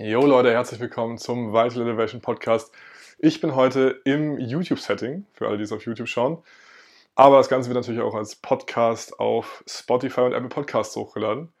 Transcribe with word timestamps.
Jo 0.00 0.24
Leute, 0.24 0.52
herzlich 0.52 0.78
willkommen 0.78 1.18
zum 1.18 1.52
Vital 1.52 1.82
Elevation 1.82 2.20
Podcast. 2.20 2.72
Ich 3.18 3.40
bin 3.40 3.56
heute 3.56 4.00
im 4.04 4.38
YouTube-Setting, 4.38 5.26
für 5.32 5.48
alle, 5.48 5.56
die 5.56 5.64
es 5.64 5.72
auf 5.72 5.84
YouTube 5.86 6.06
schauen. 6.06 6.40
Aber 7.16 7.38
das 7.38 7.48
Ganze 7.48 7.68
wird 7.68 7.74
natürlich 7.74 8.00
auch 8.00 8.14
als 8.14 8.36
Podcast 8.36 9.18
auf 9.18 9.64
Spotify 9.66 10.20
und 10.20 10.34
Apple 10.34 10.50
Podcasts 10.50 10.94
hochgeladen. 10.94 11.52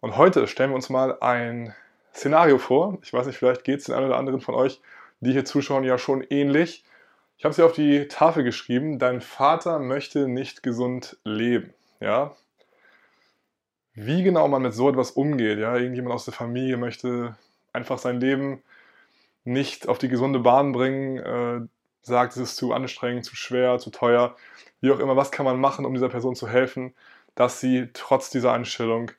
Und 0.00 0.16
heute 0.16 0.48
stellen 0.48 0.72
wir 0.72 0.74
uns 0.74 0.90
mal 0.90 1.20
ein 1.20 1.72
Szenario 2.12 2.58
vor. 2.58 2.98
Ich 3.02 3.12
weiß 3.12 3.28
nicht, 3.28 3.38
vielleicht 3.38 3.62
geht 3.62 3.78
es 3.78 3.84
den 3.84 3.94
einen 3.94 4.06
oder 4.06 4.16
anderen 4.16 4.40
von 4.40 4.56
euch, 4.56 4.80
die 5.20 5.30
hier 5.30 5.44
zuschauen, 5.44 5.84
ja 5.84 5.98
schon 5.98 6.22
ähnlich. 6.22 6.82
Ich 7.36 7.44
habe 7.44 7.54
sie 7.54 7.62
auf 7.62 7.74
die 7.74 8.08
Tafel 8.08 8.42
geschrieben. 8.42 8.98
Dein 8.98 9.20
Vater 9.20 9.78
möchte 9.78 10.26
nicht 10.26 10.64
gesund 10.64 11.16
leben. 11.22 11.72
Ja, 12.00 12.34
wie 13.94 14.24
genau 14.24 14.48
man 14.48 14.62
mit 14.62 14.74
so 14.74 14.88
etwas 14.88 15.12
umgeht. 15.12 15.60
Ja, 15.60 15.76
irgendjemand 15.76 16.16
aus 16.16 16.24
der 16.24 16.34
Familie 16.34 16.76
möchte 16.76 17.36
einfach 17.78 17.98
sein 17.98 18.20
Leben 18.20 18.62
nicht 19.44 19.88
auf 19.88 19.98
die 19.98 20.08
gesunde 20.08 20.40
Bahn 20.40 20.72
bringen, 20.72 21.16
äh, 21.18 21.60
sagt, 22.02 22.32
es 22.32 22.38
ist 22.38 22.56
zu 22.56 22.72
anstrengend, 22.72 23.24
zu 23.24 23.36
schwer, 23.36 23.78
zu 23.78 23.90
teuer, 23.90 24.36
wie 24.80 24.90
auch 24.90 24.98
immer, 24.98 25.16
was 25.16 25.30
kann 25.30 25.46
man 25.46 25.60
machen, 25.60 25.84
um 25.84 25.94
dieser 25.94 26.08
Person 26.08 26.34
zu 26.34 26.48
helfen, 26.48 26.94
dass 27.34 27.60
sie 27.60 27.88
trotz 27.92 28.30
dieser 28.30 28.52
Einstellung 28.52 29.10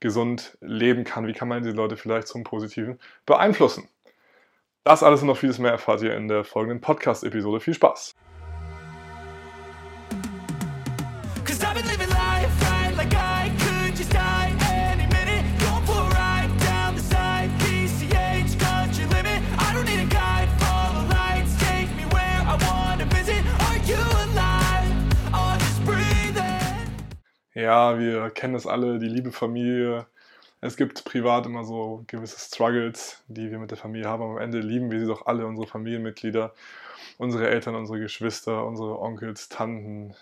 gesund 0.00 0.58
leben 0.60 1.04
kann? 1.04 1.26
Wie 1.26 1.32
kann 1.32 1.48
man 1.48 1.62
diese 1.62 1.74
Leute 1.74 1.96
vielleicht 1.96 2.28
zum 2.28 2.44
Positiven 2.44 2.98
beeinflussen? 3.24 3.88
Das 4.84 5.02
alles 5.02 5.22
und 5.22 5.28
noch 5.28 5.36
vieles 5.36 5.58
mehr 5.58 5.72
erfahrt 5.72 6.02
ihr 6.02 6.16
in 6.16 6.28
der 6.28 6.44
folgenden 6.44 6.80
Podcast-Episode. 6.80 7.60
Viel 7.60 7.74
Spaß! 7.74 8.14
Ja, 27.58 27.98
wir 27.98 28.30
kennen 28.30 28.54
es 28.54 28.68
alle, 28.68 29.00
die 29.00 29.08
liebe 29.08 29.32
Familie. 29.32 30.06
Es 30.60 30.76
gibt 30.76 31.04
privat 31.04 31.44
immer 31.44 31.64
so 31.64 32.04
gewisse 32.06 32.38
Struggles, 32.38 33.24
die 33.26 33.50
wir 33.50 33.58
mit 33.58 33.72
der 33.72 33.78
Familie 33.78 34.08
haben. 34.08 34.22
Am 34.22 34.38
Ende 34.38 34.60
lieben 34.60 34.92
wir 34.92 35.00
sie 35.00 35.08
doch 35.08 35.26
alle, 35.26 35.44
unsere 35.44 35.66
Familienmitglieder, 35.66 36.54
unsere 37.18 37.48
Eltern, 37.50 37.74
unsere 37.74 37.98
Geschwister, 37.98 38.64
unsere 38.64 39.00
Onkels, 39.00 39.48
Tanten, 39.48 40.14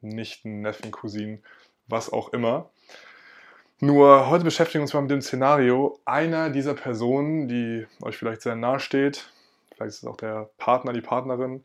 Nichten, 0.00 0.62
Neffen, 0.62 0.90
Cousinen, 0.90 1.42
was 1.86 2.10
auch 2.10 2.32
immer. 2.32 2.70
Nur 3.80 4.30
heute 4.30 4.44
beschäftigen 4.44 4.80
wir 4.80 4.84
uns 4.84 4.94
mal 4.94 5.02
mit 5.02 5.10
dem 5.10 5.20
Szenario 5.20 6.00
einer 6.06 6.48
dieser 6.48 6.72
Personen, 6.72 7.46
die 7.46 7.86
euch 8.00 8.16
vielleicht 8.16 8.40
sehr 8.40 8.56
nahe 8.56 8.80
steht. 8.80 9.30
Vielleicht 9.74 9.90
ist 9.90 10.02
es 10.04 10.08
auch 10.08 10.16
der 10.16 10.48
Partner, 10.56 10.94
die 10.94 11.02
Partnerin, 11.02 11.62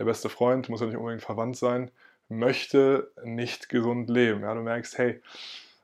der 0.00 0.06
beste 0.06 0.28
Freund, 0.28 0.68
muss 0.68 0.80
ja 0.80 0.88
nicht 0.88 0.96
unbedingt 0.96 1.22
verwandt 1.22 1.56
sein 1.56 1.92
möchte 2.28 3.12
nicht 3.24 3.68
gesund 3.68 4.10
leben. 4.10 4.42
Ja, 4.42 4.54
du 4.54 4.62
merkst, 4.62 4.98
hey, 4.98 5.20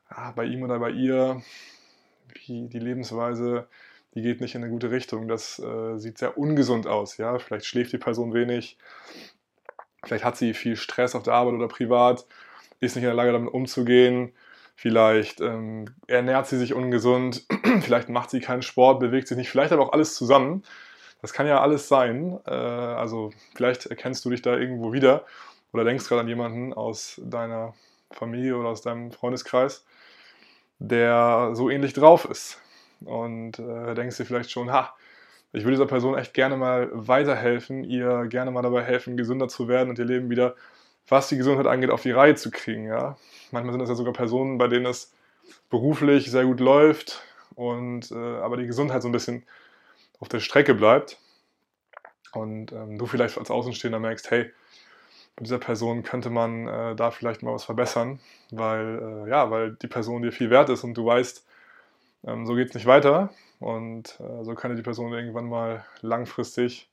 ah, 0.09 0.31
bei 0.31 0.45
ihm 0.45 0.63
oder 0.63 0.79
bei 0.79 0.91
ihr, 0.91 1.41
die 2.47 2.79
Lebensweise, 2.79 3.67
die 4.15 4.21
geht 4.21 4.41
nicht 4.41 4.55
in 4.55 4.63
eine 4.63 4.71
gute 4.71 4.91
Richtung. 4.91 5.27
Das 5.27 5.59
äh, 5.59 5.97
sieht 5.97 6.17
sehr 6.17 6.37
ungesund 6.37 6.87
aus. 6.87 7.17
Ja? 7.17 7.39
Vielleicht 7.39 7.65
schläft 7.65 7.93
die 7.93 7.97
Person 7.97 8.33
wenig, 8.33 8.77
vielleicht 10.03 10.23
hat 10.23 10.37
sie 10.37 10.53
viel 10.53 10.75
Stress 10.75 11.15
auf 11.15 11.23
der 11.23 11.33
Arbeit 11.33 11.55
oder 11.55 11.67
privat, 11.67 12.25
ist 12.79 12.95
nicht 12.95 13.03
in 13.03 13.09
der 13.09 13.15
Lage, 13.15 13.31
damit 13.31 13.53
umzugehen. 13.53 14.33
Vielleicht 14.75 15.39
ähm, 15.39 15.85
ernährt 16.07 16.47
sie 16.47 16.57
sich 16.57 16.73
ungesund, 16.73 17.45
vielleicht 17.81 18.09
macht 18.09 18.31
sie 18.31 18.39
keinen 18.39 18.63
Sport, 18.63 18.99
bewegt 18.99 19.27
sich 19.27 19.37
nicht, 19.37 19.49
vielleicht 19.49 19.71
aber 19.71 19.83
auch 19.83 19.93
alles 19.93 20.15
zusammen. 20.15 20.63
Das 21.21 21.31
kann 21.31 21.47
ja 21.47 21.61
alles 21.61 21.87
sein. 21.87 22.39
Äh, 22.45 22.51
also 22.51 23.31
vielleicht 23.55 23.85
erkennst 23.85 24.25
du 24.25 24.29
dich 24.31 24.41
da 24.41 24.57
irgendwo 24.57 24.91
wieder 24.91 25.25
oder 25.73 25.83
denkst 25.83 26.07
gerade 26.07 26.21
an 26.21 26.27
jemanden 26.27 26.73
aus 26.73 27.19
deiner 27.23 27.73
Familie 28.11 28.55
oder 28.57 28.69
aus 28.69 28.81
deinem 28.81 29.11
Freundeskreis, 29.11 29.85
der 30.79 31.51
so 31.53 31.69
ähnlich 31.69 31.93
drauf 31.93 32.25
ist. 32.25 32.61
Und 33.03 33.59
äh, 33.59 33.95
denkst 33.95 34.17
dir 34.17 34.25
vielleicht 34.25 34.51
schon, 34.51 34.71
ha, 34.71 34.95
ich 35.51 35.63
würde 35.63 35.75
dieser 35.75 35.87
Person 35.87 36.17
echt 36.17 36.33
gerne 36.33 36.55
mal 36.55 36.89
weiterhelfen, 36.93 37.83
ihr 37.83 38.25
gerne 38.27 38.51
mal 38.51 38.61
dabei 38.61 38.83
helfen, 38.83 39.17
gesünder 39.17 39.47
zu 39.47 39.67
werden 39.67 39.89
und 39.89 39.99
ihr 39.99 40.05
Leben 40.05 40.29
wieder, 40.29 40.55
was 41.07 41.27
die 41.27 41.37
Gesundheit 41.37 41.67
angeht, 41.67 41.89
auf 41.89 42.01
die 42.01 42.11
Reihe 42.11 42.35
zu 42.35 42.49
kriegen. 42.49 42.87
Ja? 42.87 43.17
Manchmal 43.51 43.73
sind 43.73 43.81
das 43.81 43.89
ja 43.89 43.95
sogar 43.95 44.13
Personen, 44.13 44.57
bei 44.57 44.67
denen 44.67 44.85
es 44.85 45.13
beruflich 45.69 46.31
sehr 46.31 46.45
gut 46.45 46.59
läuft 46.59 47.21
und 47.55 48.11
äh, 48.11 48.15
aber 48.15 48.57
die 48.57 48.67
Gesundheit 48.67 49.01
so 49.01 49.09
ein 49.09 49.11
bisschen 49.11 49.43
auf 50.19 50.29
der 50.29 50.39
Strecke 50.39 50.73
bleibt. 50.73 51.19
Und 52.31 52.71
ähm, 52.71 52.97
du 52.97 53.05
vielleicht 53.05 53.37
als 53.37 53.51
Außenstehender 53.51 53.99
merkst, 53.99 54.31
hey, 54.31 54.51
bei 55.35 55.43
dieser 55.43 55.57
Person 55.57 56.03
könnte 56.03 56.29
man 56.29 56.67
äh, 56.67 56.95
da 56.95 57.11
vielleicht 57.11 57.41
mal 57.41 57.53
was 57.53 57.63
verbessern, 57.63 58.19
weil, 58.51 59.25
äh, 59.25 59.29
ja, 59.29 59.49
weil 59.49 59.73
die 59.73 59.87
Person 59.87 60.21
dir 60.21 60.31
viel 60.31 60.49
wert 60.49 60.69
ist 60.69 60.83
und 60.83 60.95
du 60.95 61.05
weißt, 61.05 61.45
ähm, 62.25 62.45
so 62.45 62.55
geht 62.55 62.69
es 62.69 62.75
nicht 62.75 62.85
weiter 62.85 63.31
und 63.59 64.19
äh, 64.19 64.43
so 64.43 64.53
könnte 64.53 64.75
die 64.75 64.83
Person 64.83 65.13
irgendwann 65.13 65.49
mal 65.49 65.85
langfristig 66.01 66.89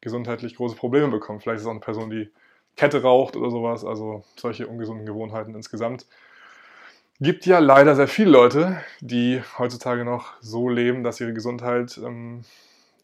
gesundheitlich 0.00 0.56
große 0.56 0.76
Probleme 0.76 1.08
bekommen. 1.08 1.40
Vielleicht 1.40 1.60
ist 1.60 1.66
auch 1.66 1.72
eine 1.72 1.80
Person, 1.80 2.10
die 2.10 2.30
Kette 2.76 3.02
raucht 3.02 3.36
oder 3.36 3.50
sowas, 3.50 3.84
also 3.84 4.24
solche 4.36 4.66
ungesunden 4.66 5.06
Gewohnheiten 5.06 5.54
insgesamt. 5.54 6.06
Gibt 7.20 7.46
ja 7.46 7.60
leider 7.60 7.94
sehr 7.94 8.08
viele 8.08 8.30
Leute, 8.30 8.80
die 9.00 9.42
heutzutage 9.58 10.04
noch 10.04 10.32
so 10.40 10.68
leben, 10.68 11.04
dass 11.04 11.20
ihre 11.20 11.32
Gesundheit 11.32 11.98
ähm, 11.98 12.44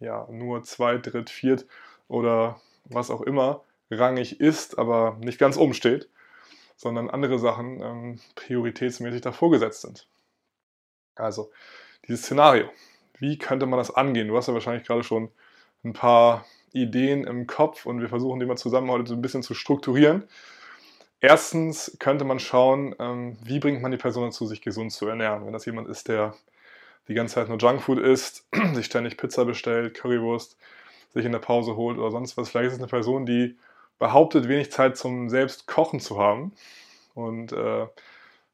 ja, 0.00 0.26
nur 0.30 0.64
zweit, 0.64 1.06
dritt, 1.12 1.30
viert 1.30 1.66
oder 2.08 2.60
was 2.86 3.10
auch 3.10 3.20
immer 3.20 3.62
rangig 3.90 4.40
ist, 4.40 4.78
aber 4.78 5.16
nicht 5.20 5.38
ganz 5.38 5.56
oben 5.56 5.74
steht, 5.74 6.08
sondern 6.76 7.10
andere 7.10 7.38
Sachen 7.38 7.82
ähm, 7.82 8.20
prioritätsmäßig 8.36 9.20
davor 9.20 9.50
gesetzt 9.50 9.82
sind. 9.82 10.08
Also, 11.14 11.50
dieses 12.08 12.22
Szenario. 12.22 12.70
Wie 13.18 13.36
könnte 13.36 13.66
man 13.66 13.78
das 13.78 13.94
angehen? 13.94 14.28
Du 14.28 14.36
hast 14.36 14.48
ja 14.48 14.54
wahrscheinlich 14.54 14.86
gerade 14.86 15.04
schon 15.04 15.30
ein 15.84 15.92
paar 15.92 16.46
Ideen 16.72 17.24
im 17.24 17.46
Kopf 17.46 17.84
und 17.84 18.00
wir 18.00 18.08
versuchen 18.08 18.40
die 18.40 18.46
mal 18.46 18.56
zusammen 18.56 18.90
heute 18.90 19.08
so 19.08 19.14
ein 19.14 19.22
bisschen 19.22 19.42
zu 19.42 19.54
strukturieren. 19.54 20.24
Erstens 21.20 21.96
könnte 21.98 22.24
man 22.24 22.38
schauen, 22.38 22.94
ähm, 22.98 23.36
wie 23.42 23.58
bringt 23.58 23.82
man 23.82 23.90
die 23.90 23.98
Person 23.98 24.24
dazu, 24.24 24.46
sich 24.46 24.62
gesund 24.62 24.92
zu 24.92 25.06
ernähren. 25.06 25.44
Wenn 25.44 25.52
das 25.52 25.66
jemand 25.66 25.88
ist, 25.88 26.08
der 26.08 26.34
die 27.08 27.14
ganze 27.14 27.34
Zeit 27.34 27.48
nur 27.48 27.58
Junkfood 27.58 27.98
isst, 27.98 28.46
sich 28.72 28.86
ständig 28.86 29.18
Pizza 29.18 29.44
bestellt, 29.44 29.94
Currywurst, 29.94 30.56
sich 31.12 31.24
in 31.24 31.32
der 31.32 31.40
Pause 31.40 31.76
holt 31.76 31.98
oder 31.98 32.10
sonst 32.10 32.36
was. 32.36 32.48
Vielleicht 32.48 32.68
ist 32.68 32.74
es 32.74 32.78
eine 32.78 32.88
Person, 32.88 33.26
die 33.26 33.58
behauptet, 34.00 34.48
wenig 34.48 34.72
Zeit 34.72 34.96
zum 34.96 35.28
selbst 35.28 35.68
Kochen 35.68 36.00
zu 36.00 36.18
haben. 36.18 36.52
Und 37.14 37.52
äh, 37.52 37.86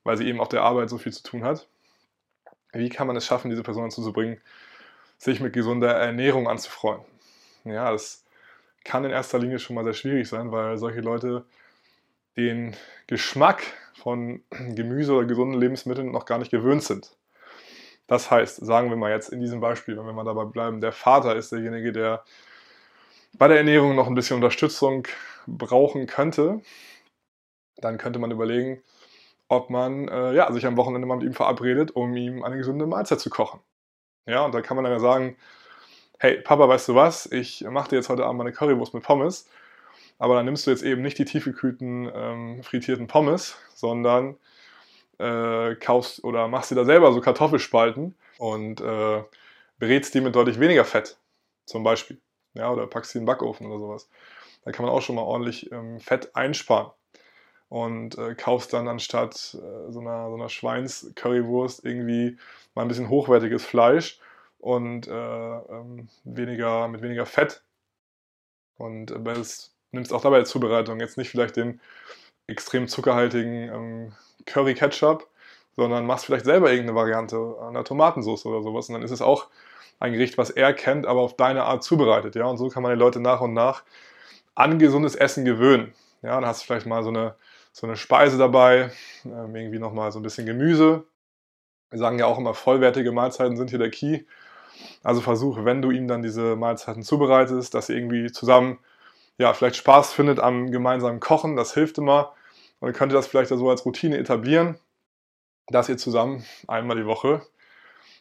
weil 0.05 0.17
sie 0.17 0.27
eben 0.29 0.41
auf 0.41 0.49
der 0.49 0.63
Arbeit 0.63 0.89
so 0.89 0.99
viel 0.99 1.13
zu 1.13 1.23
tun 1.23 1.43
hat. 1.43 1.67
Wie 2.73 2.89
kann 2.89 3.07
man 3.07 3.17
es 3.17 3.27
schaffen, 3.27 3.51
diese 3.51 3.63
Person 3.63 3.85
dazu 3.85 4.03
zu 4.03 4.13
bringen, 4.13 4.41
sich 5.19 5.41
mit 5.41 5.53
gesunder 5.53 5.93
Ernährung 5.95 6.49
anzufreuen? 6.49 7.01
Ja, 7.65 7.91
das 7.91 8.25
kann 8.85 9.05
in 9.05 9.11
erster 9.11 9.39
Linie 9.39 9.59
schon 9.59 9.75
mal 9.75 9.85
sehr 9.85 9.95
schwierig 9.95 10.29
sein, 10.29 10.53
weil 10.53 10.79
solche 10.79 11.01
Leute 11.01 11.45
den 12.37 12.77
Geschmack 13.09 13.63
von 13.95 14.43
Gemüse 14.51 15.15
oder 15.15 15.27
gesunden 15.27 15.61
Lebensmitteln 15.61 16.13
noch 16.13 16.27
gar 16.27 16.39
nicht 16.39 16.53
gewöhnt 16.53 16.85
sind. 16.85 17.17
Das 18.07 18.31
heißt, 18.31 18.65
sagen 18.65 18.91
wir 18.91 18.97
mal 18.97 19.11
jetzt 19.11 19.31
in 19.31 19.41
diesem 19.41 19.59
Beispiel, 19.59 19.97
wenn 19.97 20.07
wir 20.07 20.13
mal 20.13 20.25
dabei 20.25 20.45
bleiben, 20.45 20.81
der 20.81 20.93
Vater 20.93 21.35
ist 21.35 21.51
derjenige, 21.51 21.91
der 21.91 22.23
bei 23.39 23.49
der 23.49 23.59
Ernährung 23.59 23.95
noch 23.95 24.07
ein 24.07 24.15
bisschen 24.15 24.37
Unterstützung 24.37 25.07
brauchen 25.47 26.07
könnte, 26.07 26.61
dann 27.77 27.99
könnte 27.99 28.19
man 28.19 28.31
überlegen, 28.31 28.83
ob 29.49 29.71
man 29.71 30.09
äh, 30.09 30.35
ja, 30.35 30.51
sich 30.53 30.67
am 30.67 30.77
Wochenende 30.77 31.07
mal 31.07 31.17
mit 31.17 31.27
ihm 31.27 31.35
verabredet, 31.35 31.93
um 31.95 32.17
ihm 32.17 32.43
eine 32.43 32.57
gesunde 32.57 32.87
Mahlzeit 32.87 33.21
zu 33.21 33.31
kochen. 33.31 33.61
Ja, 34.27 34.45
und 34.45 34.55
da 34.55 34.61
kann 34.61 34.77
man 34.77 34.85
dann 34.85 34.93
ja 34.93 34.99
sagen, 34.99 35.37
hey 36.19 36.41
Papa, 36.41 36.69
weißt 36.69 36.89
du 36.89 36.95
was, 36.95 37.31
ich 37.31 37.65
mache 37.69 37.91
dir 37.91 37.97
jetzt 37.97 38.09
heute 38.09 38.25
Abend 38.25 38.39
meine 38.39 38.53
Currywurst 38.53 38.95
mit 38.95 39.05
Pommes, 39.05 39.49
aber 40.19 40.35
dann 40.35 40.47
nimmst 40.47 40.67
du 40.67 40.71
jetzt 40.71 40.83
eben 40.83 41.03
nicht 41.03 41.19
die 41.19 41.27
tiefgekühlten 41.27 42.11
ähm, 42.13 42.63
frittierten 42.63 43.07
Pommes, 43.07 43.57
sondern 43.75 44.37
äh, 45.19 45.77
kaufst 45.77 46.25
oder 46.25 46.49
machst 46.49 46.71
dir 46.71 46.75
da 46.75 46.85
selber 46.85 47.13
so 47.13 47.21
Kartoffelspalten 47.21 48.17
und 48.39 48.81
äh, 48.81 49.23
brätst 49.79 50.15
die 50.15 50.21
mit 50.23 50.35
deutlich 50.35 50.59
weniger 50.59 50.85
Fett, 50.85 51.19
zum 51.67 51.85
Beispiel 51.85 52.21
ja, 52.57 52.71
oder 52.71 52.87
packst 52.87 53.13
sie 53.13 53.19
in 53.19 53.23
den 53.23 53.27
Backofen 53.27 53.67
oder 53.67 53.79
sowas. 53.79 54.09
Da 54.65 54.73
kann 54.73 54.85
man 54.85 54.95
auch 54.95 55.03
schon 55.03 55.17
mal 55.17 55.23
ordentlich 55.23 55.71
ähm, 55.73 56.01
Fett 56.01 56.35
einsparen 56.35 56.91
und 57.69 58.19
äh, 58.19 58.35
kaufst 58.35 58.73
dann 58.73 58.89
anstatt 58.89 59.35
äh, 59.55 59.93
so 59.93 60.01
einer, 60.01 60.29
so 60.29 60.35
einer 60.35 60.49
Schweins-Currywurst 60.49 61.85
irgendwie 61.85 62.39
mal 62.75 62.83
ein 62.83 62.89
bisschen 62.89 63.09
hochwertiges 63.09 63.65
Fleisch 63.65 64.21
und 64.59 65.07
äh, 65.07 65.13
ähm, 65.13 66.09
weniger, 66.25 66.89
mit 66.89 67.03
weniger 67.03 67.27
Fett. 67.27 67.63
Und 68.79 69.11
äh, 69.11 69.23
das, 69.23 69.77
nimmst 69.93 70.13
auch 70.13 70.21
dabei 70.21 70.37
als 70.37 70.51
Zubereitung 70.51 71.01
jetzt 71.01 71.19
nicht 71.19 71.31
vielleicht 71.31 71.57
den 71.57 71.81
extrem 72.47 72.87
zuckerhaltigen 72.87 73.69
ähm, 73.69 74.13
Curry-Ketchup, 74.47 75.27
sondern 75.75 76.07
machst 76.07 76.27
vielleicht 76.27 76.45
selber 76.45 76.71
irgendeine 76.71 76.97
Variante 76.97 77.57
an 77.61 77.75
der 77.75 77.85
Tomatensauce 77.85 78.47
oder 78.47 78.63
sowas. 78.63 78.89
Und 78.89 78.95
dann 78.95 79.03
ist 79.03 79.11
es 79.11 79.23
auch 79.23 79.49
ein 79.99 80.13
Gericht, 80.13 80.39
was 80.39 80.51
er 80.51 80.73
kennt, 80.75 81.07
aber 81.07 81.21
auf 81.21 81.37
deine 81.37 81.65
Art 81.65 81.83
zubereitet. 81.83 82.35
Ja? 82.35 82.47
Und 82.47 82.59
so 82.59 82.69
kann 82.69 82.83
man 82.83 82.93
die 82.93 82.99
Leute 82.99 83.21
nach 83.21 83.41
und 83.41 83.55
nach 83.55 83.85
an 84.55 84.79
gesundes 84.79 85.15
Essen 85.15 85.45
gewöhnen. 85.45 85.95
Ja, 86.23 86.35
dann 86.35 86.47
hast 86.47 86.63
du 86.63 86.67
vielleicht 86.67 86.87
mal 86.87 87.03
so 87.03 87.11
eine, 87.11 87.37
so 87.73 87.87
eine 87.87 87.97
Speise 87.97 88.39
dabei, 88.39 88.91
ähm, 89.25 89.55
irgendwie 89.55 89.79
nochmal 89.79 90.13
so 90.13 90.19
ein 90.19 90.23
bisschen 90.23 90.47
Gemüse. 90.47 91.05
Wir 91.91 91.99
sagen 91.99 92.19
ja 92.19 92.27
auch 92.27 92.39
immer, 92.39 92.55
vollwertige 92.55 93.13
Mahlzeiten 93.13 93.57
sind 93.57 93.71
hier 93.71 93.79
der 93.79 93.91
Key. 93.91 94.25
Also 95.03 95.21
versuche, 95.21 95.65
wenn 95.65 95.83
du 95.83 95.91
ihm 95.91 96.09
dann 96.09 96.23
diese 96.23 96.57
Mahlzeiten 96.57 97.03
zubereitest, 97.03 97.73
dass 97.75 97.89
ihr 97.89 97.97
irgendwie 97.97 98.33
zusammen 98.33 98.79
ja, 99.39 99.53
vielleicht 99.53 99.77
Spaß 99.77 100.13
findet 100.13 100.41
am 100.41 100.71
gemeinsamen 100.71 101.21
Kochen. 101.21 101.57
Das 101.57 101.75
hilft 101.75 101.99
immer. 101.99 102.35
Und 102.81 102.89
ihr 102.89 102.95
könnt 102.95 103.13
das 103.13 103.27
vielleicht 103.27 103.51
so 103.51 103.71
als 103.71 103.85
Routine 103.85 104.19
etablieren, 104.19 104.79
dass 105.69 105.89
ihr 105.89 105.99
zusammen 105.99 106.45
einmal 106.67 106.97
die 106.97 107.07
Woche 107.07 107.43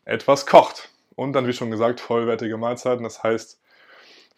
etwas 0.04 0.46
kocht. 0.46 0.90
Und 1.16 1.34
dann, 1.34 1.48
wie 1.48 1.54
schon 1.54 1.72
gesagt, 1.72 2.00
vollwertige 2.00 2.58
Mahlzeiten. 2.58 3.04
Das 3.04 3.24
heißt, 3.24 3.60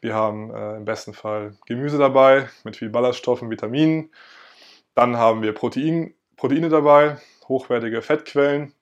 wir 0.02 0.14
haben 0.14 0.54
äh, 0.54 0.76
im 0.78 0.86
besten 0.86 1.14
Fall 1.14 1.56
Gemüse 1.66 1.98
dabei 1.98 2.50
mit 2.64 2.78
viel 2.78 2.90
Ballaststoffen, 2.90 3.50
Vitaminen. 3.50 4.12
Dann 4.94 5.18
haben 5.18 5.42
wir 5.42 5.54
Protein, 5.54 6.14
Proteine 6.36 6.70
dabei, 6.70 7.18
hochwertige 7.48 8.02
Fettquellen 8.02 8.74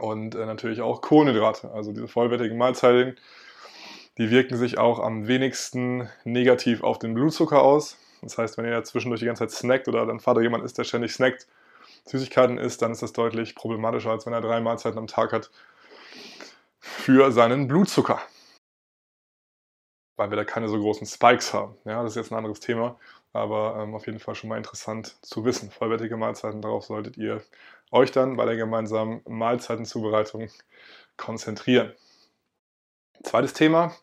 und 0.00 0.34
äh, 0.34 0.44
natürlich 0.46 0.80
auch 0.80 1.02
Kohlenhydrate. 1.02 1.70
Also 1.70 1.92
diese 1.92 2.08
vollwertigen 2.08 2.58
Mahlzeiten, 2.58 3.16
die 4.18 4.30
wirken 4.30 4.56
sich 4.56 4.78
auch 4.78 4.98
am 4.98 5.28
wenigsten 5.28 6.08
negativ 6.24 6.82
auf 6.82 6.98
den 6.98 7.14
Blutzucker 7.14 7.62
aus. 7.62 7.96
Das 8.22 8.38
heißt, 8.38 8.58
wenn 8.58 8.64
ihr 8.64 8.82
zwischendurch 8.84 9.20
die 9.20 9.26
ganze 9.26 9.46
Zeit 9.46 9.52
snackt 9.52 9.88
oder 9.88 10.06
dein 10.06 10.20
Vater 10.20 10.40
jemand 10.40 10.64
ist, 10.64 10.78
der 10.78 10.84
ständig 10.84 11.12
snackt, 11.12 11.46
Süßigkeiten 12.06 12.58
isst, 12.58 12.82
dann 12.82 12.92
ist 12.92 13.02
das 13.02 13.12
deutlich 13.12 13.54
problematischer, 13.54 14.10
als 14.10 14.26
wenn 14.26 14.32
er 14.32 14.40
drei 14.40 14.60
Mahlzeiten 14.60 14.98
am 14.98 15.06
Tag 15.06 15.32
hat 15.32 15.50
für 16.84 17.32
seinen 17.32 17.66
Blutzucker. 17.66 18.20
Weil 20.16 20.30
wir 20.30 20.36
da 20.36 20.44
keine 20.44 20.68
so 20.68 20.78
großen 20.78 21.06
Spikes 21.06 21.54
haben. 21.54 21.76
Ja, 21.84 22.02
das 22.02 22.12
ist 22.12 22.16
jetzt 22.16 22.30
ein 22.30 22.36
anderes 22.36 22.60
Thema, 22.60 23.00
aber 23.32 23.76
ähm, 23.80 23.94
auf 23.94 24.06
jeden 24.06 24.20
Fall 24.20 24.34
schon 24.34 24.50
mal 24.50 24.58
interessant 24.58 25.16
zu 25.22 25.44
wissen. 25.44 25.70
Vollwertige 25.70 26.16
Mahlzeiten, 26.16 26.62
darauf 26.62 26.84
solltet 26.84 27.16
ihr 27.16 27.42
euch 27.90 28.12
dann 28.12 28.36
bei 28.36 28.44
der 28.44 28.56
gemeinsamen 28.56 29.22
Mahlzeitenzubereitung 29.26 30.50
konzentrieren. 31.16 31.94
Zweites 33.22 33.54
Thema, 33.54 33.96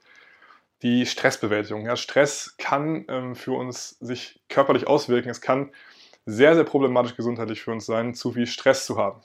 die 0.81 1.05
Stressbewältigung. 1.05 1.85
Ja, 1.85 1.95
Stress 1.95 2.55
kann 2.57 3.05
ähm, 3.07 3.35
für 3.35 3.53
uns 3.53 3.91
sich 3.99 4.41
körperlich 4.49 4.87
auswirken. 4.87 5.29
Es 5.29 5.39
kann 5.39 5.71
sehr, 6.25 6.55
sehr 6.55 6.63
problematisch 6.63 7.15
gesundheitlich 7.15 7.61
für 7.61 7.71
uns 7.71 7.85
sein, 7.85 8.15
zu 8.15 8.31
viel 8.31 8.47
Stress 8.47 8.85
zu 8.85 8.97
haben. 8.97 9.21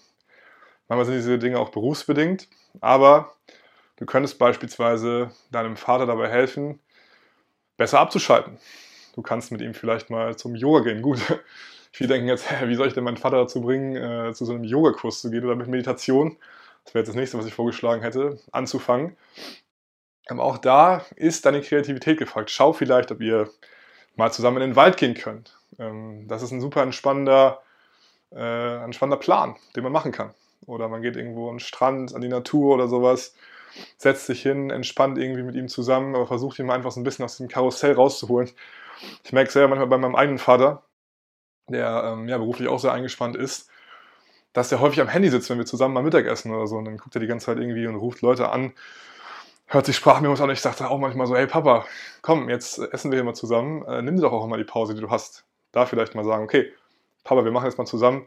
Manchmal 0.89 1.07
sind 1.07 1.17
diese 1.17 1.39
Dinge 1.39 1.59
auch 1.59 1.71
berufsbedingt, 1.71 2.49
aber 2.81 3.35
du 3.97 4.07
könntest 4.07 4.39
beispielsweise 4.39 5.31
deinem 5.51 5.77
Vater 5.77 6.07
dabei 6.07 6.29
helfen, 6.29 6.81
besser 7.77 8.01
abzuschalten. 8.01 8.59
Du 9.15 9.23
kannst 9.23 9.53
mit 9.53 9.63
ihm 9.63 9.75
vielleicht 9.75 10.11
mal 10.11 10.37
zum 10.37 10.55
Yoga 10.55 10.81
gehen. 10.81 11.03
Gut, 11.03 11.21
viele 11.93 12.09
denken 12.09 12.29
jetzt, 12.29 12.47
wie 12.65 12.75
soll 12.75 12.89
ich 12.89 12.95
denn 12.95 13.05
meinen 13.05 13.17
Vater 13.17 13.39
dazu 13.39 13.61
bringen, 13.61 13.97
äh, 13.97 14.33
zu 14.35 14.45
so 14.45 14.53
einem 14.53 14.65
Yogakurs 14.65 15.21
zu 15.21 15.31
gehen 15.31 15.45
oder 15.45 15.57
mit 15.57 15.69
Meditation? 15.69 16.37
Das 16.85 16.95
wäre 16.95 17.01
jetzt 17.01 17.09
das 17.09 17.17
nächste, 17.17 17.39
was 17.39 17.47
ich 17.47 17.55
vorgeschlagen 17.55 18.03
hätte, 18.03 18.39
anzufangen. 18.53 19.17
Aber 20.29 20.43
auch 20.43 20.59
da 20.59 21.05
ist 21.17 21.47
deine 21.47 21.63
Kreativität 21.63 22.19
gefragt. 22.19 22.51
Schau 22.51 22.73
vielleicht, 22.73 23.11
ob 23.13 23.21
ihr 23.21 23.51
mal 24.17 24.33
zusammen 24.33 24.63
in 24.63 24.71
den 24.71 24.77
Wald 24.77 24.97
gehen 24.97 25.15
könnt. 25.15 25.57
Ähm, 25.79 26.27
das 26.29 26.43
ist 26.43 26.51
ein 26.51 26.61
super 26.61 26.83
entspannender, 26.83 27.63
äh, 28.33 28.85
entspannender 28.85 29.19
Plan, 29.19 29.57
den 29.75 29.85
man 29.85 29.93
machen 29.93 30.13
kann. 30.13 30.35
Oder 30.65 30.89
man 30.89 31.03
geht 31.03 31.17
irgendwo 31.17 31.49
an 31.49 31.57
den 31.57 31.61
Strand, 31.61 32.15
an 32.15 32.21
die 32.21 32.29
Natur 32.29 32.75
oder 32.75 32.89
sowas, 32.89 33.35
setzt 33.99 34.27
sich 34.27 34.43
hin, 34.43 34.71
entspannt 34.71 35.19
irgendwie 35.19 35.43
mit 35.43 35.55
ihm 35.55 35.69
zusammen, 35.69 36.15
aber 36.15 36.27
versucht 36.27 36.59
ihn 36.59 36.67
mal 36.67 36.75
einfach 36.75 36.91
so 36.93 37.01
ein 37.01 37.05
bisschen 37.05 37.25
aus 37.25 37.37
dem 37.37 37.49
Karussell 37.49 37.93
rauszuholen. 37.93 38.51
Ich 39.25 39.33
merke 39.33 39.51
selber 39.51 39.69
manchmal 39.69 39.89
bei 39.89 39.99
meinem 39.99 40.15
eigenen 40.15 40.39
Vater, 40.39 40.83
der 41.69 42.13
ähm, 42.13 42.29
ja, 42.29 42.39
beruflich 42.39 42.69
auch 42.69 42.81
sehr 42.81 42.93
eingespannt 42.93 43.37
ist, 43.37 43.69
dass 44.53 44.71
der 44.71 44.81
häufig 44.81 45.01
am 45.01 45.09
Handy 45.09 45.29
sitzt, 45.29 45.51
wenn 45.51 45.59
wir 45.59 45.67
zusammen 45.67 45.95
mal 45.95 46.03
Mittagessen 46.03 46.53
oder 46.55 46.67
so. 46.67 46.77
Und 46.77 46.87
dann 46.87 46.97
guckt 46.97 47.15
er 47.15 47.21
die 47.21 47.27
ganze 47.27 47.47
Zeit 47.47 47.59
irgendwie 47.59 47.87
und 47.87 47.97
ruft 47.97 48.23
Leute 48.23 48.49
an, 48.49 48.73
hört 49.67 49.85
sich 49.87 49.97
Sprachmemos 49.97 50.41
an. 50.41 50.51
Ich 50.51 50.63
dachte 50.63 50.89
auch 50.89 50.99
manchmal 50.99 51.27
so, 51.27 51.37
hey 51.37 51.47
Papa, 51.47 51.85
komm, 52.23 52.49
jetzt 52.49 52.79
essen 52.79 53.11
wir 53.11 53.19
hier 53.19 53.25
mal 53.25 53.35
zusammen. 53.35 53.85
Äh, 53.85 54.03
nimm 54.03 54.17
dir 54.17 54.23
doch 54.23 54.33
auch 54.33 54.47
mal 54.47 54.59
die 54.59 54.65
Pause, 54.65 54.95
die 54.95 55.01
du 55.01 55.11
hast. 55.11 55.45
Da 55.73 55.85
vielleicht 55.85 56.15
mal 56.15 56.25
sagen, 56.25 56.45
okay, 56.45 56.73
Papa, 57.25 57.45
wir 57.45 57.53
machen 57.53 57.67
jetzt 57.67 57.77
mal 57.77 57.87
zusammen 57.87 58.27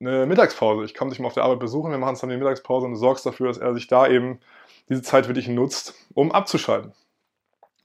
eine 0.00 0.26
Mittagspause. 0.26 0.84
Ich 0.84 0.94
komme 0.94 1.10
dich 1.10 1.18
mal 1.20 1.28
auf 1.28 1.34
der 1.34 1.44
Arbeit 1.44 1.60
besuchen, 1.60 1.90
wir 1.90 1.98
machen 1.98 2.16
zusammen 2.16 2.32
die 2.32 2.38
Mittagspause 2.38 2.86
und 2.86 2.92
du 2.92 2.98
sorgst 2.98 3.26
dafür, 3.26 3.48
dass 3.48 3.58
er 3.58 3.74
sich 3.74 3.86
da 3.86 4.06
eben 4.06 4.40
diese 4.88 5.02
Zeit 5.02 5.26
für 5.26 5.32
dich 5.32 5.48
nutzt, 5.48 5.94
um 6.14 6.32
abzuschalten. 6.32 6.92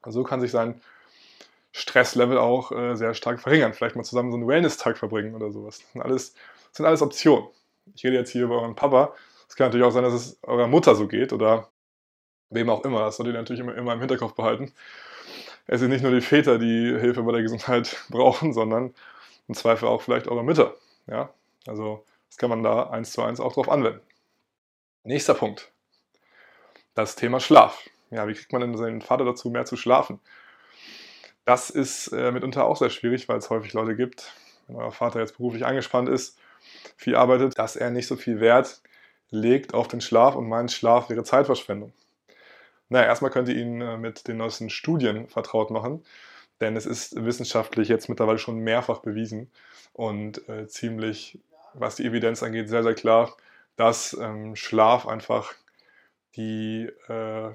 Also 0.01 0.21
so 0.21 0.23
kann 0.23 0.41
sich 0.41 0.51
sein 0.51 0.81
Stresslevel 1.71 2.38
auch 2.38 2.71
äh, 2.71 2.95
sehr 2.95 3.13
stark 3.13 3.41
verringern. 3.41 3.73
Vielleicht 3.73 3.95
mal 3.95 4.03
zusammen 4.03 4.31
so 4.31 4.38
einen 4.38 4.47
Wellness-Tag 4.47 4.97
verbringen 4.97 5.33
oder 5.33 5.51
sowas. 5.51 5.79
Das 5.79 5.91
sind 5.91 6.01
alles, 6.01 6.33
das 6.33 6.77
sind 6.77 6.85
alles 6.85 7.01
Optionen. 7.01 7.47
Ich 7.95 8.03
rede 8.03 8.15
jetzt 8.15 8.31
hier 8.31 8.44
über 8.44 8.61
euren 8.61 8.75
Papa. 8.75 9.13
Es 9.49 9.56
kann 9.56 9.67
natürlich 9.67 9.85
auch 9.85 9.91
sein, 9.91 10.03
dass 10.03 10.13
es 10.13 10.39
eurer 10.44 10.67
Mutter 10.67 10.95
so 10.95 11.07
geht 11.07 11.33
oder 11.33 11.69
wem 12.49 12.69
auch 12.69 12.85
immer. 12.85 12.99
Das 12.99 13.17
solltet 13.17 13.35
ihr 13.35 13.39
natürlich 13.39 13.61
immer, 13.61 13.75
immer 13.75 13.94
im 13.94 13.99
Hinterkopf 13.99 14.35
behalten. 14.35 14.71
Es 15.65 15.79
sind 15.79 15.89
nicht 15.89 16.03
nur 16.03 16.11
die 16.11 16.21
Väter, 16.21 16.59
die 16.59 16.97
Hilfe 16.99 17.23
bei 17.23 17.31
der 17.31 17.41
Gesundheit 17.41 18.03
brauchen, 18.09 18.53
sondern 18.53 18.94
im 19.47 19.56
Zweifel 19.56 19.88
auch 19.88 20.01
vielleicht 20.01 20.27
eure 20.27 20.44
Mütter. 20.44 20.75
Ja? 21.07 21.33
Also 21.68 22.06
das 22.30 22.38
kann 22.38 22.50
man 22.50 22.63
da 22.63 22.89
eins 22.89 23.12
zu 23.12 23.21
eins 23.21 23.39
auch 23.39 23.54
drauf 23.54 23.69
anwenden. 23.69 24.01
Nächster 25.04 25.33
Punkt. 25.33 25.71
Das 26.94 27.15
Thema 27.15 27.39
Schlaf. 27.39 27.89
Ja, 28.10 28.27
wie 28.27 28.33
kriegt 28.33 28.51
man 28.51 28.62
denn 28.62 28.77
seinen 28.77 29.01
Vater 29.01 29.25
dazu, 29.25 29.50
mehr 29.50 29.65
zu 29.65 29.75
schlafen? 29.75 30.19
Das 31.45 31.69
ist 31.69 32.07
äh, 32.07 32.31
mitunter 32.31 32.65
auch 32.65 32.77
sehr 32.77 32.89
schwierig, 32.89 33.27
weil 33.27 33.38
es 33.38 33.50
häufig 33.50 33.74
Leute 33.74 33.95
gibt, 33.95 34.33
wenn 34.68 34.77
euer 34.77 34.92
Vater 34.92 35.19
jetzt 35.19 35.38
beruflich 35.38 35.65
angespannt 35.65 36.07
ist, 36.07 36.39
viel 36.95 37.15
arbeitet, 37.15 37.57
dass 37.57 37.75
er 37.75 37.89
nicht 37.89 38.07
so 38.07 38.16
viel 38.16 38.39
Wert 38.39 38.81
legt 39.30 39.74
auf 39.74 39.88
den 39.88 40.00
Schlaf 40.00 40.36
und 40.36 40.48
meint, 40.48 40.71
Schlaf 40.71 41.09
wäre 41.09 41.24
Zeitverschwendung. 41.24 41.92
Naja, 42.89 43.07
erstmal 43.07 43.31
könnt 43.31 43.50
ihr 43.50 43.56
ihn 43.56 43.81
äh, 43.81 43.98
mit 43.98 44.27
den 44.27 44.38
neuesten 44.38 44.69
Studien 44.69 45.27
vertraut 45.27 45.71
machen, 45.71 46.06
denn 46.62 46.77
es 46.77 46.86
ist 46.86 47.24
wissenschaftlich 47.25 47.89
jetzt 47.89 48.07
mittlerweile 48.07 48.38
schon 48.38 48.59
mehrfach 48.59 49.00
bewiesen 49.00 49.51
und 49.94 50.48
äh, 50.48 50.68
ziemlich, 50.68 51.39
was 51.73 51.95
die 51.95 52.05
Evidenz 52.05 52.43
angeht, 52.43 52.69
sehr, 52.69 52.83
sehr 52.83 52.95
klar, 52.95 53.35
dass 53.75 54.13
ähm, 54.19 54.55
Schlaf 54.55 55.07
einfach 55.07 55.53
die, 56.35 56.89
äh, 57.07 57.51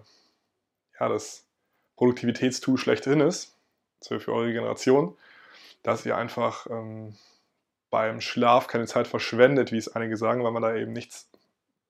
ja, 1.00 1.08
das 1.08 1.46
Produktivitätstool 1.96 2.78
schlechthin 2.78 3.20
ist, 3.20 3.56
für 4.02 4.32
eure 4.32 4.52
Generation, 4.52 5.16
dass 5.82 6.06
ihr 6.06 6.16
einfach 6.16 6.66
ähm, 6.70 7.16
beim 7.90 8.20
Schlaf 8.20 8.68
keine 8.68 8.86
Zeit 8.86 9.08
verschwendet, 9.08 9.72
wie 9.72 9.78
es 9.78 9.88
einige 9.88 10.16
sagen, 10.16 10.44
weil 10.44 10.52
man 10.52 10.62
da 10.62 10.74
eben 10.74 10.92
nichts 10.92 11.28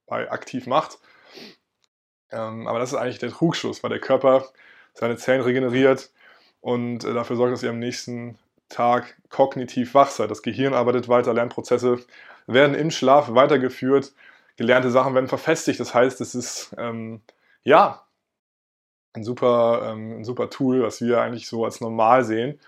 bei 0.07 0.31
aktiv 0.31 0.67
macht, 0.67 0.99
ähm, 2.31 2.67
aber 2.67 2.79
das 2.79 2.93
ist 2.93 2.99
eigentlich 2.99 3.19
der 3.19 3.31
Trugschluss, 3.31 3.83
weil 3.83 3.91
der 3.91 4.01
Körper 4.01 4.47
seine 4.95 5.17
Zellen 5.17 5.41
regeneriert 5.41 6.11
und 6.61 7.05
äh, 7.05 7.15
dafür 7.15 7.37
sorgt, 7.37 7.53
dass 7.53 7.63
ihr 7.63 7.71
am 7.71 7.79
nächsten 7.79 8.39
Tag 8.69 9.17
kognitiv 9.31 9.95
wach 9.95 10.11
seid. 10.11 10.31
Das 10.31 10.43
Gehirn 10.43 10.75
arbeitet 10.75 11.09
weiter, 11.09 11.35
Lernprozesse 11.35 11.99
werden 12.47 12.75
im 12.75 12.91
Schlaf 12.91 13.35
weitergeführt, 13.35 14.13
gelernte 14.57 14.91
Sachen 14.91 15.15
werden 15.15 15.29
verfestigt. 15.29 15.81
Das 15.81 15.95
heißt, 15.95 16.21
es 16.21 16.35
ist 16.35 16.75
ähm, 16.79 17.21
ja 17.63 18.03
ein 19.15 19.25
super, 19.25 19.91
ähm, 19.91 20.21
ein 20.21 20.25
super 20.25 20.51
Tool, 20.51 20.83
was 20.83 21.01
wir 21.01 21.21
eigentlich 21.21 21.49
so 21.49 21.65
als 21.65 21.81
normal 21.81 22.25
sehen 22.25 22.59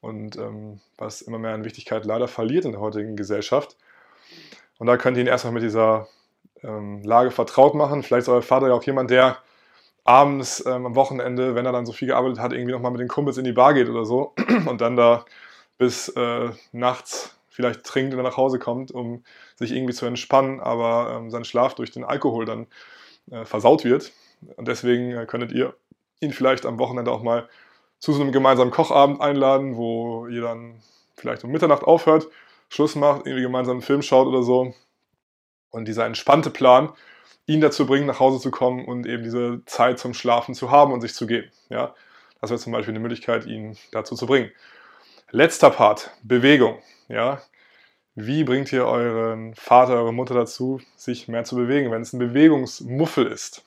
und 0.00 0.36
ähm, 0.36 0.80
was 0.96 1.22
immer 1.22 1.38
mehr 1.38 1.54
an 1.54 1.64
Wichtigkeit 1.64 2.04
leider 2.04 2.28
verliert 2.28 2.64
in 2.64 2.72
der 2.72 2.80
heutigen 2.80 3.16
Gesellschaft. 3.16 3.76
Und 4.78 4.86
da 4.86 4.96
könnt 4.96 5.16
ihr 5.16 5.22
ihn 5.22 5.28
erstmal 5.28 5.54
mit 5.54 5.62
dieser 5.62 6.08
ähm, 6.62 7.02
Lage 7.02 7.30
vertraut 7.30 7.74
machen. 7.74 8.02
Vielleicht 8.02 8.22
ist 8.22 8.28
euer 8.28 8.42
Vater 8.42 8.68
ja 8.68 8.74
auch 8.74 8.82
jemand, 8.82 9.10
der 9.10 9.38
abends 10.04 10.64
ähm, 10.66 10.86
am 10.86 10.94
Wochenende, 10.94 11.54
wenn 11.54 11.66
er 11.66 11.72
dann 11.72 11.86
so 11.86 11.92
viel 11.92 12.08
gearbeitet 12.08 12.38
hat, 12.38 12.52
irgendwie 12.52 12.72
nochmal 12.72 12.92
mit 12.92 13.00
den 13.00 13.08
Kumpels 13.08 13.38
in 13.38 13.44
die 13.44 13.52
Bar 13.52 13.74
geht 13.74 13.88
oder 13.88 14.04
so 14.04 14.34
und 14.66 14.80
dann 14.80 14.96
da 14.96 15.24
bis 15.78 16.08
äh, 16.08 16.50
nachts 16.72 17.36
vielleicht 17.48 17.84
trinkt 17.84 18.12
und 18.12 18.18
dann 18.18 18.26
nach 18.26 18.36
Hause 18.36 18.58
kommt, 18.58 18.90
um 18.90 19.24
sich 19.56 19.72
irgendwie 19.72 19.94
zu 19.94 20.06
entspannen, 20.06 20.60
aber 20.60 21.16
ähm, 21.16 21.30
sein 21.30 21.44
Schlaf 21.44 21.74
durch 21.74 21.90
den 21.90 22.04
Alkohol 22.04 22.44
dann 22.44 22.66
äh, 23.30 23.44
versaut 23.44 23.84
wird. 23.84 24.12
Und 24.56 24.68
deswegen 24.68 25.12
äh, 25.12 25.26
könntet 25.26 25.52
ihr 25.52 25.74
ihn 26.20 26.32
vielleicht 26.32 26.66
am 26.66 26.78
Wochenende 26.78 27.10
auch 27.10 27.22
mal 27.22 27.48
zu 27.98 28.12
so 28.12 28.20
einem 28.20 28.32
gemeinsamen 28.32 28.70
Kochabend 28.70 29.20
einladen, 29.20 29.76
wo 29.76 30.26
ihr 30.26 30.42
dann 30.42 30.82
vielleicht 31.16 31.44
um 31.44 31.50
Mitternacht 31.50 31.84
aufhört, 31.84 32.28
Schluss 32.68 32.96
macht, 32.96 33.26
irgendwie 33.26 33.42
gemeinsam 33.42 33.76
einen 33.76 33.82
Film 33.82 34.02
schaut 34.02 34.26
oder 34.26 34.42
so 34.42 34.74
und 35.70 35.86
dieser 35.86 36.06
entspannte 36.06 36.50
Plan, 36.50 36.92
ihn 37.46 37.60
dazu 37.60 37.86
bringen, 37.86 38.06
nach 38.06 38.20
Hause 38.20 38.40
zu 38.40 38.50
kommen 38.50 38.84
und 38.84 39.06
eben 39.06 39.22
diese 39.22 39.62
Zeit 39.66 39.98
zum 39.98 40.14
Schlafen 40.14 40.54
zu 40.54 40.70
haben 40.70 40.92
und 40.92 41.00
sich 41.00 41.14
zu 41.14 41.26
geben. 41.26 41.50
Ja? 41.68 41.94
Das 42.40 42.50
wäre 42.50 42.60
zum 42.60 42.72
Beispiel 42.72 42.92
eine 42.92 43.00
Möglichkeit, 43.00 43.46
ihn 43.46 43.76
dazu 43.92 44.14
zu 44.14 44.26
bringen. 44.26 44.50
Letzter 45.30 45.70
Part, 45.70 46.10
Bewegung. 46.22 46.78
Ja? 47.08 47.42
Wie 48.14 48.44
bringt 48.44 48.72
ihr 48.72 48.86
euren 48.86 49.54
Vater, 49.54 49.94
eure 49.94 50.12
Mutter 50.12 50.34
dazu, 50.34 50.80
sich 50.96 51.26
mehr 51.26 51.44
zu 51.44 51.56
bewegen, 51.56 51.90
wenn 51.90 52.02
es 52.02 52.12
ein 52.12 52.20
Bewegungsmuffel 52.20 53.26
ist? 53.26 53.64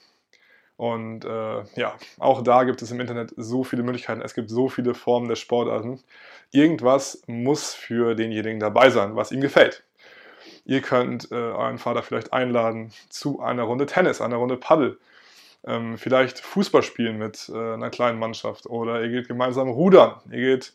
Und 0.78 1.26
äh, 1.26 1.64
ja, 1.76 1.96
auch 2.20 2.44
da 2.44 2.64
gibt 2.64 2.82
es 2.82 2.92
im 2.92 3.02
Internet 3.02 3.34
so 3.36 3.64
viele 3.64 3.84
Möglichkeiten. 3.84 4.22
Es 4.22 4.36
gibt 4.36 4.50
so 4.50 4.70
viele 4.70 4.94
Formen 4.94 5.28
der 5.28 5.36
Sportarten. 5.36 6.00
Irgendwas 6.52 7.24
muss 7.26 7.74
für 7.74 8.16
denjenigen 8.16 8.60
dabei 8.60 8.92
sein, 8.92 9.16
was 9.16 9.32
ihm 9.32 9.42
gefällt. 9.42 9.84
Ihr 10.68 10.82
könnt 10.82 11.32
äh, 11.32 11.36
euren 11.36 11.78
Vater 11.78 12.04
vielleicht 12.04 12.34
einladen 12.34 12.92
zu 13.08 13.40
einer 13.40 13.64
Runde 13.64 13.86
Tennis, 13.86 14.20
einer 14.20 14.36
Runde 14.36 14.58
Paddel. 14.58 15.00
Ähm, 15.66 15.98
vielleicht 15.98 16.40
Fußball 16.40 16.84
spielen 16.84 17.18
mit 17.18 17.50
äh, 17.50 17.74
einer 17.74 17.90
kleinen 17.90 18.20
Mannschaft. 18.20 18.66
Oder 18.66 19.02
ihr 19.02 19.08
geht 19.08 19.30
gemeinsam 19.30 19.70
rudern. 19.70 20.20
Ihr 20.30 20.56
geht 20.56 20.74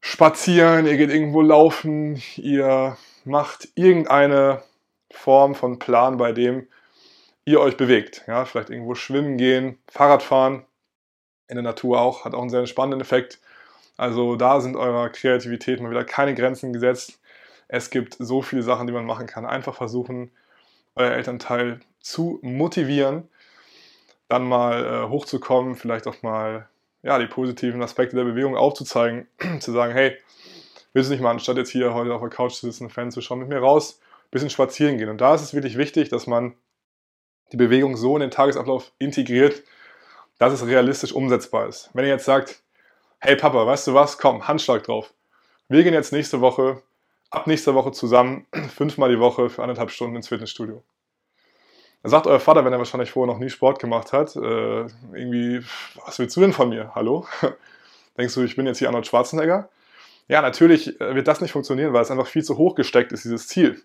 spazieren, 0.00 0.88
ihr 0.88 0.96
geht 0.96 1.10
irgendwo 1.10 1.40
laufen. 1.40 2.20
Ihr 2.34 2.96
macht 3.24 3.68
irgendeine 3.76 4.64
Form 5.12 5.54
von 5.54 5.78
Plan, 5.78 6.16
bei 6.16 6.32
dem 6.32 6.66
ihr 7.44 7.60
euch 7.60 7.76
bewegt. 7.76 8.24
Ja, 8.26 8.44
vielleicht 8.44 8.70
irgendwo 8.70 8.96
schwimmen 8.96 9.36
gehen, 9.36 9.78
Fahrrad 9.88 10.24
fahren, 10.24 10.64
in 11.46 11.54
der 11.54 11.62
Natur 11.62 12.00
auch, 12.00 12.24
hat 12.24 12.34
auch 12.34 12.40
einen 12.40 12.50
sehr 12.50 12.66
spannenden 12.66 13.02
Effekt. 13.02 13.38
Also 13.96 14.34
da 14.34 14.60
sind 14.60 14.74
eurer 14.74 15.10
Kreativität 15.10 15.80
mal 15.80 15.92
wieder 15.92 16.04
keine 16.04 16.34
Grenzen 16.34 16.72
gesetzt. 16.72 17.20
Es 17.68 17.90
gibt 17.90 18.16
so 18.18 18.42
viele 18.42 18.62
Sachen, 18.62 18.86
die 18.86 18.92
man 18.92 19.04
machen 19.04 19.26
kann. 19.26 19.46
Einfach 19.46 19.74
versuchen, 19.74 20.30
euer 20.94 21.12
Elternteil 21.12 21.80
zu 22.00 22.38
motivieren, 22.42 23.28
dann 24.28 24.44
mal 24.44 24.84
äh, 24.84 25.08
hochzukommen, 25.08 25.74
vielleicht 25.74 26.06
auch 26.06 26.22
mal 26.22 26.68
ja, 27.02 27.18
die 27.18 27.26
positiven 27.26 27.82
Aspekte 27.82 28.16
der 28.16 28.24
Bewegung 28.24 28.56
aufzuzeigen, 28.56 29.28
zu 29.60 29.72
sagen, 29.72 29.92
hey, 29.92 30.16
willst 30.92 31.10
du 31.10 31.14
nicht 31.14 31.22
mal 31.22 31.30
anstatt 31.30 31.56
jetzt 31.56 31.70
hier 31.70 31.94
heute 31.94 32.12
auf 32.12 32.20
der 32.20 32.30
Couch 32.30 32.54
zu 32.54 32.66
sitzen, 32.66 32.90
Fan 32.90 33.10
zu 33.10 33.20
schauen, 33.20 33.38
mit 33.38 33.48
mir 33.48 33.58
raus, 33.58 34.00
ein 34.00 34.30
bisschen 34.30 34.50
spazieren 34.50 34.98
gehen. 34.98 35.08
Und 35.08 35.20
da 35.20 35.34
ist 35.34 35.42
es 35.42 35.54
wirklich 35.54 35.76
wichtig, 35.78 36.08
dass 36.08 36.26
man 36.26 36.54
die 37.52 37.56
Bewegung 37.56 37.96
so 37.96 38.16
in 38.16 38.20
den 38.20 38.30
Tagesablauf 38.30 38.92
integriert, 38.98 39.62
dass 40.38 40.52
es 40.52 40.66
realistisch 40.66 41.12
umsetzbar 41.12 41.68
ist. 41.68 41.90
Wenn 41.94 42.04
ihr 42.04 42.10
jetzt 42.10 42.24
sagt, 42.24 42.62
hey 43.20 43.36
Papa, 43.36 43.66
weißt 43.66 43.86
du 43.86 43.94
was, 43.94 44.18
komm, 44.18 44.46
Handschlag 44.46 44.82
drauf. 44.84 45.12
Wir 45.68 45.82
gehen 45.82 45.94
jetzt 45.94 46.12
nächste 46.12 46.40
Woche, 46.40 46.82
ab 47.30 47.46
nächster 47.46 47.74
Woche 47.74 47.92
zusammen, 47.92 48.46
fünfmal 48.74 49.10
die 49.10 49.20
Woche 49.20 49.50
für 49.50 49.62
anderthalb 49.62 49.90
Stunden 49.90 50.16
ins 50.16 50.28
Fitnessstudio. 50.28 50.82
Dann 52.02 52.10
sagt 52.10 52.26
euer 52.26 52.40
Vater, 52.40 52.64
wenn 52.64 52.72
er 52.72 52.78
wahrscheinlich 52.78 53.10
vorher 53.10 53.32
noch 53.32 53.40
nie 53.40 53.50
Sport 53.50 53.80
gemacht 53.80 54.12
hat, 54.12 54.36
äh, 54.36 54.86
irgendwie, 55.12 55.60
was 56.04 56.18
willst 56.18 56.36
du 56.36 56.40
denn 56.40 56.52
von 56.52 56.68
mir? 56.68 56.92
Hallo? 56.94 57.26
Denkst 58.16 58.34
du, 58.34 58.42
ich 58.42 58.56
bin 58.56 58.66
jetzt 58.66 58.78
hier 58.78 58.88
Arnold 58.88 59.06
Schwarzenegger? 59.06 59.68
Ja, 60.28 60.42
natürlich 60.42 61.00
äh, 61.00 61.14
wird 61.14 61.26
das 61.26 61.40
nicht 61.40 61.52
funktionieren, 61.52 61.92
weil 61.92 62.02
es 62.02 62.10
einfach 62.10 62.26
viel 62.26 62.44
zu 62.44 62.56
hoch 62.56 62.74
gesteckt 62.74 63.12
ist, 63.12 63.24
dieses 63.24 63.48
Ziel. 63.48 63.82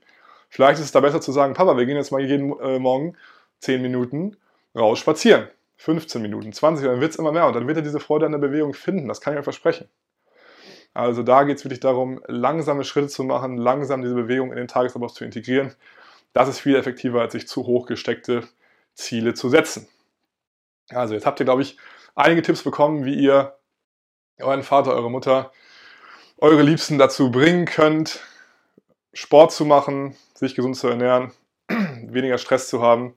Vielleicht 0.50 0.80
ist 0.80 0.86
es 0.86 0.92
da 0.92 1.00
besser 1.00 1.22
zu 1.22 1.32
sagen, 1.32 1.56
Papa, 1.56 1.78
wir 1.78 1.86
gehen 1.86 1.96
jetzt 1.96 2.12
mal 2.12 2.22
jeden 2.22 2.58
äh, 2.60 2.78
Morgen 2.78 3.18
10 3.60 3.82
Minuten 3.82 4.38
raus 4.76 5.00
spazieren. 5.00 5.48
15 5.78 6.22
Minuten, 6.22 6.54
20, 6.54 6.86
dann 6.86 7.02
wird 7.02 7.12
es 7.12 7.18
immer 7.18 7.32
mehr 7.32 7.48
und 7.48 7.56
dann 7.56 7.68
wird 7.68 7.78
er 7.78 7.84
diese 7.84 8.00
Freude 8.00 8.26
an 8.26 8.32
der 8.32 8.40
Bewegung 8.40 8.74
finden, 8.74 9.08
das 9.08 9.20
kann 9.20 9.34
ich 9.34 9.40
euch 9.40 9.44
versprechen. 9.44 9.90
Also 10.94 11.24
da 11.24 11.44
geht 11.44 11.58
es 11.58 11.66
wirklich 11.66 11.80
darum, 11.80 12.22
langsame 12.28 12.84
Schritte 12.84 13.08
zu 13.08 13.24
machen, 13.24 13.58
langsam 13.58 14.02
diese 14.02 14.14
Bewegung 14.14 14.52
in 14.52 14.58
den 14.58 14.68
Tagesablauf 14.68 15.14
zu 15.14 15.26
integrieren. 15.26 15.74
Das 16.34 16.50
ist 16.50 16.60
viel 16.60 16.76
effektiver, 16.76 17.22
als 17.22 17.34
sich 17.34 17.48
zu 17.48 17.66
hoch 17.66 17.88
gesteckte 17.88 18.48
Ziele 18.94 19.34
zu 19.34 19.50
setzen. 19.50 19.88
Also 20.90 21.14
jetzt 21.14 21.26
habt 21.26 21.40
ihr, 21.40 21.46
glaube 21.46 21.62
ich, 21.62 21.78
einige 22.16 22.42
Tipps 22.42 22.64
bekommen, 22.64 23.06
wie 23.06 23.16
ihr 23.16 23.58
euren 24.40 24.64
Vater, 24.64 24.94
eure 24.94 25.10
Mutter, 25.10 25.52
eure 26.38 26.62
Liebsten 26.62 26.98
dazu 26.98 27.32
bringen 27.32 27.66
könnt, 27.66 28.20
Sport 29.14 29.52
zu 29.52 29.66
machen, 29.66 30.16
sich 30.34 30.56
gesund 30.56 30.76
zu 30.76 30.88
ernähren, 30.88 31.32
weniger 31.70 32.38
Stress 32.38 32.68
zu 32.68 32.82
haben 32.82 33.16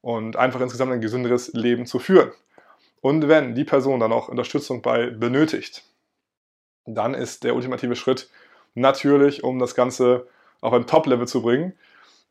und 0.00 0.36
einfach 0.36 0.60
insgesamt 0.60 0.92
ein 0.92 1.00
gesünderes 1.00 1.52
Leben 1.54 1.86
zu 1.86 1.98
führen. 1.98 2.32
Und 3.00 3.28
wenn 3.28 3.54
die 3.54 3.64
Person 3.64 4.00
dann 4.00 4.12
auch 4.12 4.28
Unterstützung 4.28 4.82
bei 4.82 5.10
benötigt, 5.10 5.84
dann 6.94 7.14
ist 7.14 7.44
der 7.44 7.54
ultimative 7.54 7.96
Schritt 7.96 8.30
natürlich, 8.74 9.44
um 9.44 9.58
das 9.58 9.74
Ganze 9.74 10.26
auf 10.60 10.72
ein 10.72 10.86
Top-Level 10.86 11.28
zu 11.28 11.42
bringen, 11.42 11.72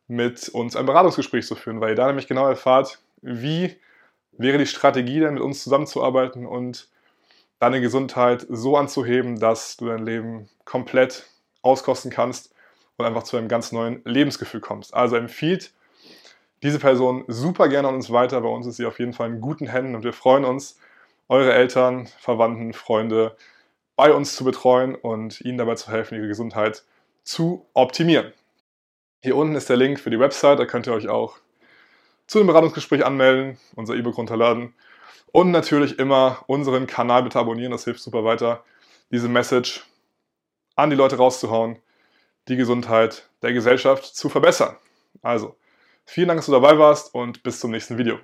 mit 0.07 0.49
uns 0.49 0.75
ein 0.75 0.85
Beratungsgespräch 0.85 1.45
zu 1.45 1.55
führen, 1.55 1.81
weil 1.81 1.89
ihr 1.89 1.95
da 1.95 2.07
nämlich 2.07 2.27
genau 2.27 2.47
erfahrt, 2.47 2.99
wie 3.21 3.75
wäre 4.37 4.57
die 4.57 4.67
Strategie 4.67 5.19
denn 5.19 5.33
mit 5.33 5.43
uns 5.43 5.63
zusammenzuarbeiten 5.63 6.45
und 6.45 6.89
deine 7.59 7.81
Gesundheit 7.81 8.45
so 8.49 8.77
anzuheben, 8.77 9.39
dass 9.39 9.77
du 9.77 9.87
dein 9.87 10.05
Leben 10.05 10.49
komplett 10.63 11.25
auskosten 11.61 12.11
kannst 12.11 12.53
und 12.97 13.05
einfach 13.05 13.23
zu 13.23 13.37
einem 13.37 13.47
ganz 13.47 13.71
neuen 13.71 14.01
Lebensgefühl 14.05 14.61
kommst. 14.61 14.93
Also 14.93 15.15
empfiehlt 15.15 15.73
diese 16.63 16.79
Person 16.79 17.23
super 17.27 17.67
gerne 17.67 17.87
an 17.87 17.95
uns 17.95 18.11
weiter. 18.11 18.41
Bei 18.41 18.49
uns 18.49 18.65
ist 18.65 18.77
sie 18.77 18.85
auf 18.85 18.99
jeden 18.99 19.13
Fall 19.13 19.29
in 19.29 19.41
guten 19.41 19.67
Händen 19.67 19.95
und 19.95 20.03
wir 20.03 20.13
freuen 20.13 20.45
uns, 20.45 20.79
eure 21.29 21.53
Eltern, 21.53 22.07
Verwandten, 22.19 22.73
Freunde 22.73 23.35
bei 23.97 24.13
uns 24.13 24.33
zu 24.33 24.45
betreuen 24.45 24.95
und 24.95 25.41
ihnen 25.41 25.57
dabei 25.57 25.75
zu 25.75 25.91
helfen, 25.91 26.15
ihre 26.15 26.29
Gesundheit 26.29 26.85
zu 27.23 27.65
optimieren. 27.73 28.31
Hier 29.21 29.35
unten 29.35 29.55
ist 29.55 29.67
der 29.67 29.75
Link 29.75 29.99
für 29.99 30.09
die 30.09 30.19
Website, 30.19 30.59
da 30.59 30.65
könnt 30.65 30.87
ihr 30.87 30.93
euch 30.93 31.09
auch 31.09 31.37
zu 32.27 32.37
dem 32.37 32.47
Beratungsgespräch 32.47 33.05
anmelden, 33.05 33.57
unser 33.75 33.95
E-Book 33.95 34.17
runterladen 34.17 34.73
und 35.33 35.51
natürlich 35.51 35.99
immer 35.99 36.45
unseren 36.47 36.87
Kanal 36.87 37.23
bitte 37.23 37.39
abonnieren, 37.39 37.73
das 37.73 37.83
hilft 37.83 37.99
super 37.99 38.23
weiter, 38.23 38.63
diese 39.11 39.27
Message 39.27 39.85
an 40.77 40.89
die 40.89 40.95
Leute 40.95 41.17
rauszuhauen, 41.17 41.79
die 42.47 42.55
Gesundheit 42.55 43.27
der 43.41 43.51
Gesellschaft 43.51 44.15
zu 44.15 44.29
verbessern. 44.29 44.77
Also, 45.21 45.57
Vielen 46.09 46.29
Dank, 46.29 46.39
dass 46.39 46.45
du 46.45 46.53
dabei 46.53 46.79
warst 46.79 47.13
und 47.13 47.43
bis 47.43 47.59
zum 47.59 47.71
nächsten 47.71 47.97
Video. 47.97 48.17